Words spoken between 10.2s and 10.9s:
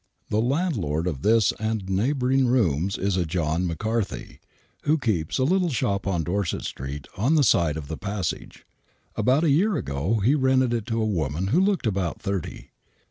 he rented it